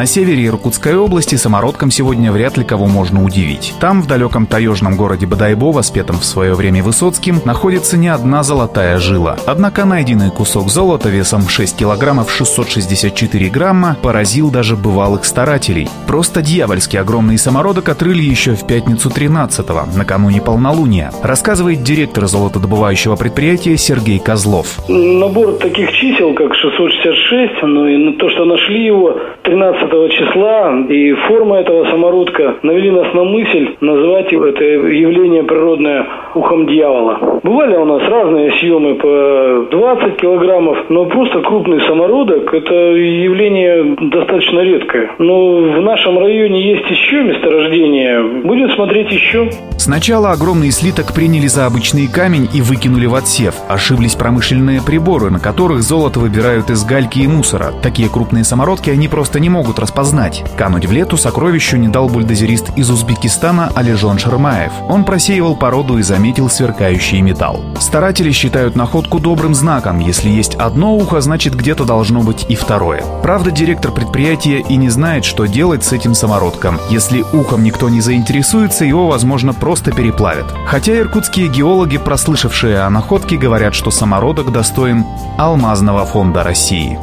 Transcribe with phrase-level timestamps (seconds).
[0.00, 3.74] На севере Иркутской области самородком сегодня вряд ли кого можно удивить.
[3.80, 8.96] Там, в далеком таежном городе Бадайбо, воспетом в свое время Высоцким, находится не одна золотая
[8.96, 9.36] жила.
[9.44, 15.86] Однако найденный кусок золота весом 6 килограммов 664 грамма поразил даже бывалых старателей.
[16.06, 23.76] Просто дьявольски огромный самородок отрыли еще в пятницу 13-го, накануне полнолуния, рассказывает директор золотодобывающего предприятия
[23.76, 24.78] Сергей Козлов.
[24.88, 31.12] Набор таких чисел, как 666, ну и то, что нашли его 13 15 числа, и
[31.28, 37.40] форма этого самородка навели нас на мысль назвать это явление природное ухом дьявола.
[37.42, 44.60] Бывали у нас разные съемы по 20 килограммов, но просто крупный самородок– это явление достаточно
[44.60, 45.10] редкое.
[45.18, 48.22] Но в нашем районе есть еще месторождение.
[48.44, 49.48] Будем смотреть еще.
[49.90, 53.56] Сначала огромный слиток приняли за обычный камень и выкинули в отсев.
[53.68, 57.72] Ошиблись промышленные приборы, на которых золото выбирают из гальки и мусора.
[57.82, 60.44] Такие крупные самородки они просто не могут распознать.
[60.56, 64.70] Кануть в лету сокровищу не дал бульдозерист из Узбекистана Алежон Шармаев.
[64.88, 67.60] Он просеивал породу и заметил сверкающий металл.
[67.80, 69.98] Старатели считают находку добрым знаком.
[69.98, 73.02] Если есть одно ухо, значит где-то должно быть и второе.
[73.24, 76.78] Правда, директор предприятия и не знает, что делать с этим самородком.
[76.90, 80.52] Если ухом никто не заинтересуется, его, возможно, просто переплавят.
[80.66, 85.04] Хотя иркутские геологи, прослышавшие о находке, говорят, что самородок достоин
[85.38, 86.98] алмазного фонда России.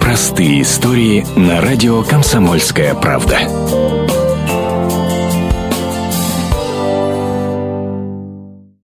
[0.00, 3.38] Простые истории на радио «Комсомольская правда».